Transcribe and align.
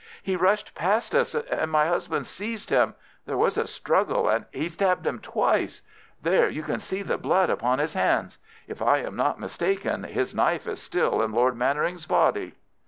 He 0.23 0.35
rushed 0.35 0.73
past 0.73 1.13
us, 1.13 1.35
and 1.35 1.69
my 1.69 1.85
husband 1.85 2.25
seized 2.25 2.71
him. 2.71 2.95
There 3.27 3.37
was 3.37 3.55
a 3.55 3.67
struggle, 3.67 4.27
and 4.27 4.45
he 4.49 4.67
stabbed 4.67 5.05
him 5.05 5.19
twice. 5.19 5.83
There 6.23 6.49
you 6.49 6.63
can 6.63 6.79
see 6.79 7.03
the 7.03 7.19
blood 7.19 7.51
upon 7.51 7.77
his 7.77 7.93
hands. 7.93 8.39
If 8.67 8.81
I 8.81 8.97
am 8.97 9.15
not 9.15 9.39
mistaken, 9.39 10.01
his 10.05 10.33
knife 10.33 10.65
is 10.65 10.81
still 10.81 11.21
in 11.21 11.33
Lord 11.33 11.55
Mannering's 11.55 12.07
body." 12.07 12.55